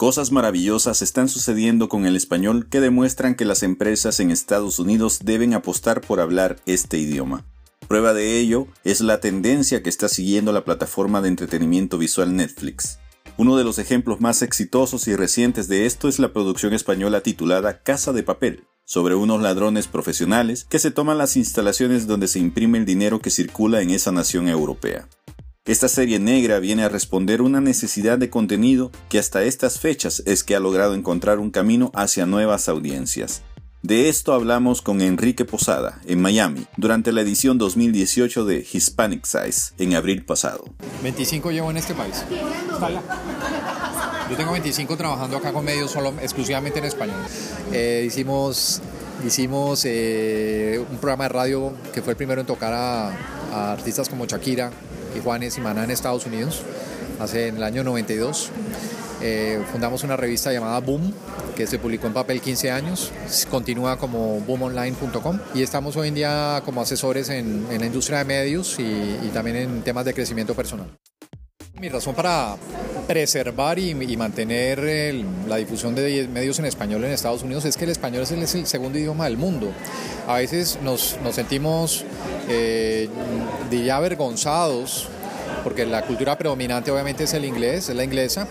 Cosas 0.00 0.32
maravillosas 0.32 1.02
están 1.02 1.28
sucediendo 1.28 1.90
con 1.90 2.06
el 2.06 2.16
español 2.16 2.70
que 2.70 2.80
demuestran 2.80 3.34
que 3.34 3.44
las 3.44 3.62
empresas 3.62 4.18
en 4.18 4.30
Estados 4.30 4.78
Unidos 4.78 5.18
deben 5.24 5.52
apostar 5.52 6.00
por 6.00 6.20
hablar 6.20 6.56
este 6.64 6.96
idioma. 6.96 7.44
Prueba 7.86 8.14
de 8.14 8.38
ello 8.38 8.66
es 8.82 9.02
la 9.02 9.20
tendencia 9.20 9.82
que 9.82 9.90
está 9.90 10.08
siguiendo 10.08 10.52
la 10.52 10.64
plataforma 10.64 11.20
de 11.20 11.28
entretenimiento 11.28 11.98
visual 11.98 12.34
Netflix. 12.34 12.98
Uno 13.36 13.58
de 13.58 13.64
los 13.64 13.78
ejemplos 13.78 14.22
más 14.22 14.40
exitosos 14.40 15.06
y 15.06 15.16
recientes 15.16 15.68
de 15.68 15.84
esto 15.84 16.08
es 16.08 16.18
la 16.18 16.32
producción 16.32 16.72
española 16.72 17.20
titulada 17.20 17.82
Casa 17.82 18.14
de 18.14 18.22
Papel, 18.22 18.64
sobre 18.86 19.16
unos 19.16 19.42
ladrones 19.42 19.86
profesionales 19.86 20.64
que 20.64 20.78
se 20.78 20.90
toman 20.90 21.18
las 21.18 21.36
instalaciones 21.36 22.06
donde 22.06 22.26
se 22.26 22.38
imprime 22.38 22.78
el 22.78 22.86
dinero 22.86 23.20
que 23.20 23.28
circula 23.28 23.82
en 23.82 23.90
esa 23.90 24.12
nación 24.12 24.48
europea. 24.48 25.06
Esta 25.66 25.88
serie 25.88 26.18
negra 26.18 26.58
viene 26.58 26.84
a 26.84 26.88
responder 26.88 27.42
una 27.42 27.60
necesidad 27.60 28.16
de 28.16 28.30
contenido 28.30 28.90
que 29.10 29.18
hasta 29.18 29.42
estas 29.42 29.78
fechas 29.78 30.22
es 30.24 30.42
que 30.42 30.56
ha 30.56 30.60
logrado 30.60 30.94
encontrar 30.94 31.38
un 31.38 31.50
camino 31.50 31.92
hacia 31.94 32.24
nuevas 32.24 32.70
audiencias. 32.70 33.42
De 33.82 34.08
esto 34.08 34.32
hablamos 34.32 34.80
con 34.80 35.02
Enrique 35.02 35.44
Posada 35.44 36.00
en 36.06 36.22
Miami 36.22 36.66
durante 36.78 37.12
la 37.12 37.20
edición 37.20 37.58
2018 37.58 38.46
de 38.46 38.66
Hispanic 38.72 39.26
Size 39.26 39.74
en 39.76 39.94
abril 39.94 40.24
pasado. 40.24 40.64
25 41.02 41.50
llevo 41.50 41.70
en 41.70 41.76
este 41.76 41.92
país. 41.92 42.24
Yo 44.30 44.36
tengo 44.38 44.52
25 44.52 44.96
trabajando 44.96 45.36
acá 45.36 45.52
con 45.52 45.66
medios 45.66 45.90
solo 45.90 46.14
exclusivamente 46.22 46.78
en 46.78 46.86
español. 46.86 47.20
Eh, 47.70 48.04
hicimos 48.06 48.80
hicimos 49.26 49.82
eh, 49.84 50.82
un 50.90 50.96
programa 50.96 51.24
de 51.24 51.28
radio 51.28 51.74
que 51.92 52.00
fue 52.00 52.12
el 52.12 52.16
primero 52.16 52.40
en 52.40 52.46
tocar 52.46 52.72
a 52.72 53.72
artistas 53.72 54.08
como 54.08 54.24
Shakira, 54.24 54.70
y 55.16 55.20
Juanes 55.20 55.56
y 55.58 55.60
Maná 55.60 55.84
en 55.84 55.90
Estados 55.90 56.26
Unidos, 56.26 56.62
hace 57.18 57.48
en 57.48 57.56
el 57.56 57.62
año 57.62 57.84
92. 57.84 58.50
Eh, 59.22 59.62
fundamos 59.70 60.02
una 60.02 60.16
revista 60.16 60.50
llamada 60.52 60.80
Boom, 60.80 61.12
que 61.54 61.66
se 61.66 61.78
publicó 61.78 62.06
en 62.06 62.14
papel 62.14 62.40
15 62.40 62.70
años, 62.70 63.12
continúa 63.50 63.98
como 63.98 64.40
boomonline.com 64.40 65.38
y 65.54 65.62
estamos 65.62 65.96
hoy 65.96 66.08
en 66.08 66.14
día 66.14 66.62
como 66.64 66.80
asesores 66.80 67.28
en, 67.28 67.66
la 67.68 67.84
industria 67.84 68.18
de 68.18 68.24
medios 68.24 68.78
y, 68.78 69.30
también 69.34 69.56
en 69.56 69.82
temas 69.82 70.06
de 70.06 70.14
crecimiento 70.14 70.54
personal. 70.54 70.86
Mi 71.74 71.88
razón 71.88 72.14
para 72.14 72.56
preservar 73.10 73.76
y, 73.80 74.16
mantener 74.16 74.78
la 75.48 75.56
difusión 75.56 75.96
de 75.96 76.28
medios 76.28 76.60
en 76.60 76.66
español 76.66 77.02
en 77.02 77.10
Estados 77.10 77.42
Unidos 77.42 77.64
es 77.64 77.76
que 77.76 77.82
el 77.82 77.90
español 77.90 78.22
es 78.22 78.54
el, 78.54 78.66
segundo 78.68 79.00
idioma 79.00 79.24
del 79.24 79.36
mundo. 79.36 79.72
A 80.28 80.36
veces 80.36 80.78
nos, 80.80 81.16
sentimos, 81.32 82.04
eh, 82.48 83.08
diría, 83.68 83.96
avergonzados 83.96 85.08
porque 85.64 85.84
la 85.86 86.02
cultura 86.02 86.38
predominante 86.38 86.92
obviamente 86.92 87.24
es 87.24 87.34
el 87.34 87.44
inglés, 87.44 87.88
es 87.88 87.96
la 87.96 88.04
inglesa, 88.04 88.46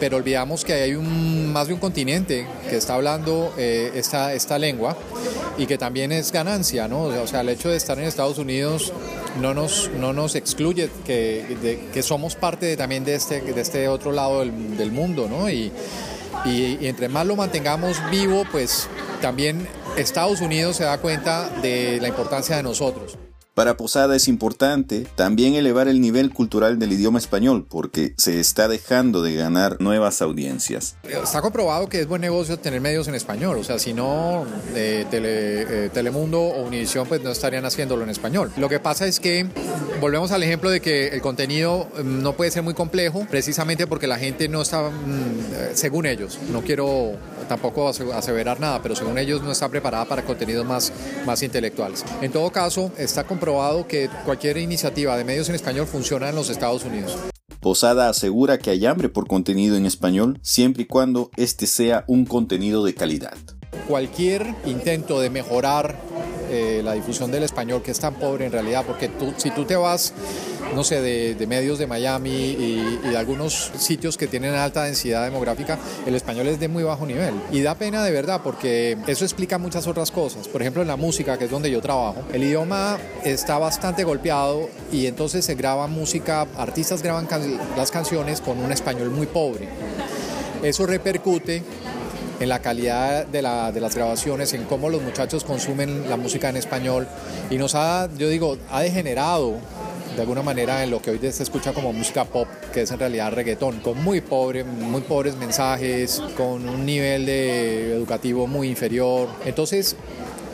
pero 0.00 0.16
olvidamos 0.16 0.64
que 0.64 0.72
hay 0.72 0.94
un, 0.94 1.52
más 1.52 1.68
de 1.68 1.74
un 1.74 1.80
continente 1.80 2.46
que 2.70 2.78
está 2.78 2.94
hablando 2.94 3.52
eh, 3.58 3.92
esta, 3.94 4.32
esta 4.32 4.58
lengua 4.58 4.96
y 5.60 5.66
que 5.66 5.76
también 5.76 6.10
es 6.10 6.32
ganancia, 6.32 6.88
¿no? 6.88 7.02
O 7.02 7.26
sea, 7.26 7.42
el 7.42 7.50
hecho 7.50 7.68
de 7.68 7.76
estar 7.76 7.98
en 7.98 8.04
Estados 8.04 8.38
Unidos 8.38 8.94
no 9.42 9.52
nos, 9.52 9.90
no 9.90 10.14
nos 10.14 10.34
excluye 10.34 10.88
que, 11.04 11.86
que 11.92 12.02
somos 12.02 12.34
parte 12.34 12.78
también 12.78 13.04
de 13.04 13.14
este, 13.14 13.42
de 13.42 13.60
este 13.60 13.86
otro 13.86 14.10
lado 14.10 14.40
del, 14.40 14.78
del 14.78 14.90
mundo, 14.90 15.28
¿no? 15.28 15.50
Y, 15.50 15.70
y 16.46 16.78
entre 16.86 17.10
más 17.10 17.26
lo 17.26 17.36
mantengamos 17.36 17.98
vivo, 18.10 18.44
pues 18.50 18.88
también 19.20 19.68
Estados 19.98 20.40
Unidos 20.40 20.76
se 20.76 20.84
da 20.84 20.96
cuenta 20.96 21.50
de 21.60 21.98
la 22.00 22.08
importancia 22.08 22.56
de 22.56 22.62
nosotros. 22.62 23.18
Para 23.54 23.76
Posada 23.76 24.16
es 24.16 24.28
importante 24.28 25.06
también 25.16 25.54
elevar 25.54 25.88
el 25.88 26.00
nivel 26.00 26.32
cultural 26.32 26.78
del 26.78 26.92
idioma 26.92 27.18
español 27.18 27.66
porque 27.68 28.14
se 28.16 28.38
está 28.38 28.68
dejando 28.68 29.22
de 29.22 29.34
ganar 29.34 29.80
nuevas 29.80 30.22
audiencias. 30.22 30.96
Está 31.02 31.42
comprobado 31.42 31.88
que 31.88 32.00
es 32.00 32.06
buen 32.06 32.20
negocio 32.20 32.58
tener 32.58 32.80
medios 32.80 33.08
en 33.08 33.14
español, 33.16 33.58
o 33.58 33.64
sea, 33.64 33.78
si 33.78 33.92
no, 33.92 34.46
eh, 34.74 35.04
eh, 35.10 35.90
Telemundo 35.92 36.40
o 36.40 36.62
Univision 36.62 37.06
pues 37.08 37.22
no 37.22 37.30
estarían 37.30 37.64
haciéndolo 37.64 38.04
en 38.04 38.10
español. 38.10 38.52
Lo 38.56 38.68
que 38.68 38.78
pasa 38.78 39.06
es 39.06 39.18
que 39.18 39.46
volvemos 40.00 40.32
al 40.32 40.42
ejemplo 40.42 40.70
de 40.70 40.80
que 40.80 41.08
el 41.08 41.20
contenido 41.20 41.88
mm, 42.02 42.22
no 42.22 42.32
puede 42.32 42.50
ser 42.50 42.62
muy 42.62 42.74
complejo 42.74 43.26
precisamente 43.30 43.86
porque 43.86 44.06
la 44.06 44.18
gente 44.18 44.48
no 44.48 44.62
está, 44.62 44.90
mm, 44.90 45.74
según 45.74 46.06
ellos, 46.06 46.38
no 46.50 46.62
quiero 46.62 47.12
tampoco 47.48 47.88
aseverar 47.88 48.60
nada, 48.60 48.80
pero 48.82 48.96
según 48.96 49.18
ellos 49.18 49.42
no 49.42 49.52
está 49.52 49.68
preparada 49.68 50.04
para 50.06 50.24
contenidos 50.24 50.66
más, 50.66 50.92
más 51.26 51.42
intelectuales. 51.42 52.04
En 52.22 52.32
todo 52.32 52.50
caso, 52.50 52.90
está 52.96 53.24
comprobado 53.24 53.86
que 53.86 54.08
cualquier 54.24 54.56
iniciativa 54.56 55.16
de 55.16 55.24
medios 55.24 55.48
en 55.48 55.54
español 55.54 55.86
funciona 55.86 56.28
en 56.28 56.34
los 56.34 56.48
Estados 56.48 56.84
Unidos. 56.84 57.16
Posada 57.60 58.08
asegura 58.08 58.58
que 58.58 58.70
hay 58.70 58.86
hambre 58.86 59.10
por 59.10 59.26
contenido 59.26 59.76
en 59.76 59.84
español 59.84 60.38
siempre 60.42 60.84
y 60.84 60.86
cuando 60.86 61.30
este 61.36 61.66
sea 61.66 62.04
un 62.06 62.24
contenido 62.24 62.84
de 62.84 62.94
calidad. 62.94 63.36
Cualquier 63.86 64.54
intento 64.64 65.20
de 65.20 65.30
mejorar 65.30 65.96
eh, 66.50 66.82
la 66.84 66.94
difusión 66.94 67.30
del 67.30 67.44
español, 67.44 67.82
que 67.82 67.92
es 67.92 68.00
tan 68.00 68.14
pobre 68.14 68.46
en 68.46 68.52
realidad, 68.52 68.84
porque 68.86 69.08
tú, 69.08 69.32
si 69.36 69.50
tú 69.50 69.64
te 69.64 69.76
vas, 69.76 70.12
no 70.74 70.82
sé, 70.82 71.00
de, 71.00 71.46
medios 71.46 71.78
de 71.78 71.86
Miami 71.86 72.30
y, 72.30 72.98
de 73.08 73.16
algunos 73.16 73.72
sitios 73.78 74.16
que 74.16 74.26
tienen 74.26 74.54
alta 74.54 74.84
densidad 74.84 75.24
demográfica, 75.24 75.78
el 76.06 76.14
español 76.14 76.48
es 76.48 76.58
de 76.58 76.68
muy 76.68 76.82
bajo 76.82 77.06
nivel. 77.06 77.34
Y 77.52 77.62
da 77.62 77.74
pena 77.76 78.02
de 78.04 78.10
verdad, 78.10 78.40
porque 78.42 78.98
eso 79.06 79.24
explica 79.24 79.58
muchas 79.58 79.86
otras 79.86 80.10
cosas. 80.10 80.48
Por 80.48 80.60
ejemplo, 80.60 80.82
en 80.82 80.88
la 80.88 80.96
música, 80.96 81.38
que 81.38 81.44
es 81.44 81.50
donde 81.50 81.70
yo 81.70 81.80
trabajo, 81.80 82.22
el 82.32 82.42
idioma 82.42 82.98
está 83.24 83.58
bastante 83.58 84.04
golpeado 84.04 84.68
y 84.92 85.06
entonces 85.06 85.44
se 85.44 85.54
graba 85.54 85.86
música, 85.86 86.46
artistas 86.56 87.02
graban 87.02 87.28
las 87.76 87.90
canciones 87.90 88.40
con 88.40 88.58
un 88.58 88.72
español 88.72 89.10
muy 89.10 89.26
pobre. 89.26 89.68
Eso 90.62 90.86
repercute 90.86 91.62
en 92.40 92.48
la 92.48 92.60
calidad 92.60 93.26
de, 93.26 93.42
las 93.42 93.94
grabaciones, 93.94 94.52
en 94.54 94.64
cómo 94.64 94.88
los 94.88 95.02
muchachos 95.02 95.44
consumen 95.44 96.08
la 96.08 96.16
música 96.16 96.48
en 96.48 96.56
español 96.56 97.06
y 97.50 97.58
nos 97.58 97.74
ha, 97.74 98.08
yo 98.16 98.28
digo, 98.28 98.56
ha 98.70 98.80
degenerado 98.80 99.56
de 100.16 100.22
alguna 100.22 100.42
manera 100.42 100.82
en 100.82 100.90
lo 100.90 101.00
que 101.00 101.10
hoy 101.10 101.18
se 101.30 101.42
escucha 101.42 101.72
como 101.72 101.92
música 101.92 102.24
pop, 102.24 102.48
que 102.72 102.82
es 102.82 102.90
en 102.90 102.98
realidad 102.98 103.32
reggaetón, 103.32 103.80
con 103.80 104.02
muy 104.02 104.20
pobre, 104.20 104.64
muy 104.64 105.02
pobres 105.02 105.36
mensajes, 105.36 106.20
con 106.36 106.68
un 106.68 106.84
nivel 106.84 107.26
de 107.26 107.94
educativo 107.94 108.46
muy 108.46 108.68
inferior. 108.68 109.28
Entonces, 109.44 109.96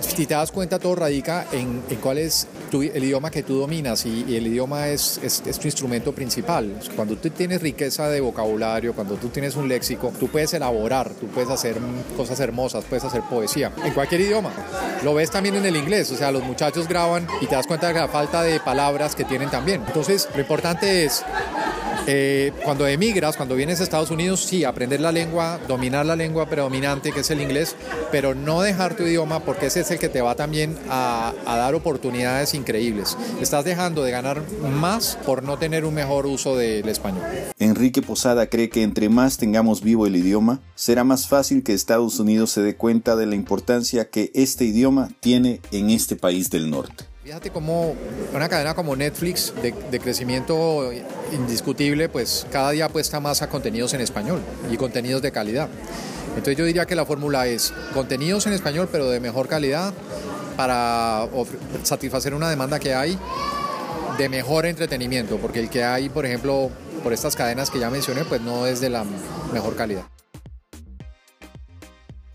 si 0.00 0.26
te 0.26 0.34
das 0.34 0.52
cuenta, 0.52 0.78
todo 0.78 0.96
radica 0.96 1.46
en, 1.52 1.82
cuál 2.02 2.18
es 2.18 2.46
el 2.72 3.04
idioma 3.04 3.30
que 3.30 3.42
tú 3.42 3.58
dominas 3.58 4.04
y, 4.06 4.36
el 4.36 4.46
idioma 4.46 4.88
es, 4.88 5.20
es, 5.22 5.58
tu 5.58 5.66
instrumento 5.66 6.12
principal. 6.12 6.78
Cuando 6.94 7.16
tú 7.16 7.30
tienes 7.30 7.62
riqueza 7.62 8.08
de 8.08 8.20
vocabulario, 8.20 8.94
cuando 8.94 9.14
tú 9.14 9.28
tienes 9.28 9.56
un 9.56 9.68
léxico, 9.68 10.12
tú 10.18 10.28
puedes 10.28 10.52
elaborar, 10.54 11.10
tú 11.14 11.26
puedes 11.28 11.50
hacer 11.50 11.76
cosas 12.16 12.38
hermosas, 12.40 12.84
puedes 12.84 13.04
hacer 13.04 13.22
poesía 13.22 13.72
en 13.84 13.92
cualquier 13.92 14.20
idioma. 14.22 14.50
Lo 15.02 15.14
ves 15.14 15.30
también 15.30 15.54
en 15.56 15.66
el 15.66 15.76
inglés, 15.76 16.10
o 16.10 16.16
sea, 16.16 16.30
los 16.30 16.42
muchachos 16.42 16.88
graban 16.88 17.26
y 17.40 17.46
te 17.46 17.54
das 17.54 17.66
cuenta 17.66 17.88
de 17.88 17.94
la 17.94 18.08
falta 18.08 18.42
de 18.42 18.60
palabras 18.60 19.14
que 19.14 19.24
tienen 19.24 19.50
también. 19.50 19.82
Entonces, 19.86 20.28
lo 20.34 20.40
importante 20.40 21.04
es 21.04 21.24
eh, 22.06 22.52
cuando 22.64 22.86
emigras, 22.86 23.36
cuando 23.36 23.56
vienes 23.56 23.80
a 23.80 23.82
Estados 23.82 24.10
Unidos, 24.10 24.40
sí, 24.40 24.64
aprender 24.64 25.00
la 25.00 25.12
lengua, 25.12 25.58
dominar 25.66 26.06
la 26.06 26.16
lengua 26.16 26.48
predominante, 26.48 27.12
que 27.12 27.20
es 27.20 27.30
el 27.30 27.40
inglés, 27.40 27.74
pero 28.12 28.34
no 28.34 28.62
dejar 28.62 28.96
tu 28.96 29.02
idioma 29.02 29.40
porque 29.40 29.66
ese 29.66 29.80
es 29.80 29.90
el 29.90 29.98
que 29.98 30.08
te 30.08 30.20
va 30.20 30.34
también 30.34 30.76
a, 30.88 31.34
dar 31.44 31.74
oportunidades 31.74 32.54
increíbles. 32.54 33.16
Estás 33.40 33.64
dejando 33.64 34.04
de 34.04 34.10
ganar 34.10 34.42
más 34.62 35.18
por 35.26 35.42
no 35.42 35.58
tener 35.58 35.84
un 35.84 35.94
mejor 35.94 36.26
uso 36.26 36.56
del 36.56 36.88
español. 36.88 37.22
Enrique 37.58 38.02
Posada 38.02 38.46
cree 38.48 38.68
que 38.68 38.82
entre 38.82 39.08
más 39.08 39.36
tengamos 39.36 39.82
vivo 39.82 40.06
el 40.06 40.16
idioma, 40.16 40.60
será 40.74 41.02
más 41.02 41.26
fácil 41.26 41.62
que 41.62 41.72
Estados 41.72 42.20
Unidos 42.20 42.50
se 42.50 42.62
dé 42.62 42.76
cuenta 42.76 43.16
de 43.16 43.26
la 43.26 43.34
importancia 43.34 44.10
que 44.10 44.30
este 44.34 44.64
idioma 44.64 45.08
tiene 45.20 45.60
en 45.72 45.90
este 45.90 46.16
país 46.16 46.50
del 46.50 46.70
norte. 46.70 47.04
Fíjate 47.26 47.50
cómo 47.50 47.96
una 48.32 48.48
cadena 48.48 48.74
como 48.74 48.94
Netflix 48.94 49.52
de, 49.60 49.98
crecimiento 49.98 50.92
indiscutible, 51.32 52.08
pues 52.08 52.46
cada 52.52 52.70
día 52.70 52.84
apuesta 52.84 53.18
más 53.18 53.42
a 53.42 53.48
contenidos 53.48 53.94
en 53.94 54.00
español 54.00 54.40
y 54.70 54.76
contenidos 54.76 55.22
de 55.22 55.32
calidad. 55.32 55.68
Entonces 56.28 56.56
yo 56.56 56.64
diría 56.64 56.86
que 56.86 56.94
la 56.94 57.04
fórmula 57.04 57.48
es 57.48 57.72
contenidos 57.92 58.46
en 58.46 58.52
español 58.52 58.88
pero 58.92 59.10
de 59.10 59.18
mejor 59.18 59.48
calidad 59.48 59.92
para 60.56 61.26
satisfacer 61.82 62.32
una 62.32 62.48
demanda 62.48 62.78
que 62.78 62.94
hay 62.94 63.18
de 64.18 64.28
mejor 64.28 64.64
entretenimiento, 64.64 65.38
porque 65.38 65.58
el 65.58 65.68
que 65.68 65.82
hay, 65.82 66.08
por 66.08 66.26
ejemplo, 66.26 66.70
por 67.02 67.12
estas 67.12 67.34
cadenas 67.34 67.70
que 67.70 67.80
ya 67.80 67.90
mencioné, 67.90 68.24
pues 68.24 68.40
no 68.40 68.68
es 68.68 68.80
de 68.80 68.90
la 68.90 69.04
mejor 69.52 69.74
calidad. 69.74 70.04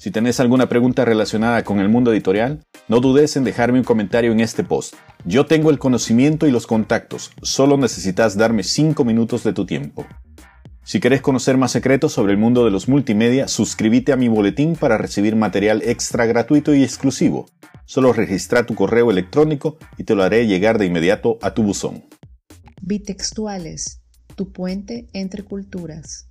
Si 0.01 0.09
tenés 0.09 0.39
alguna 0.39 0.67
pregunta 0.67 1.05
relacionada 1.05 1.63
con 1.63 1.79
el 1.79 1.87
mundo 1.87 2.11
editorial, 2.11 2.65
no 2.87 3.01
dudes 3.01 3.37
en 3.37 3.43
dejarme 3.43 3.77
un 3.77 3.85
comentario 3.85 4.31
en 4.31 4.39
este 4.39 4.63
post. 4.63 4.95
Yo 5.25 5.45
tengo 5.45 5.69
el 5.69 5.77
conocimiento 5.77 6.47
y 6.47 6.51
los 6.51 6.65
contactos, 6.65 7.29
solo 7.43 7.77
necesitas 7.77 8.35
darme 8.35 8.63
5 8.63 9.05
minutos 9.05 9.43
de 9.43 9.53
tu 9.53 9.67
tiempo. 9.67 10.07
Si 10.83 10.99
querés 10.99 11.21
conocer 11.21 11.55
más 11.57 11.73
secretos 11.73 12.13
sobre 12.13 12.31
el 12.31 12.39
mundo 12.39 12.65
de 12.65 12.71
los 12.71 12.89
multimedia, 12.89 13.47
suscríbete 13.47 14.11
a 14.11 14.15
mi 14.15 14.27
boletín 14.27 14.75
para 14.75 14.97
recibir 14.97 15.35
material 15.35 15.83
extra 15.85 16.25
gratuito 16.25 16.73
y 16.73 16.83
exclusivo. 16.83 17.45
Solo 17.85 18.11
registra 18.11 18.65
tu 18.65 18.73
correo 18.73 19.11
electrónico 19.11 19.77
y 19.99 20.03
te 20.05 20.15
lo 20.15 20.23
haré 20.23 20.47
llegar 20.47 20.79
de 20.79 20.87
inmediato 20.87 21.37
a 21.43 21.53
tu 21.53 21.61
buzón. 21.61 22.05
Bitextuales, 22.81 24.01
tu 24.35 24.51
puente 24.51 25.09
entre 25.13 25.43
culturas. 25.43 26.30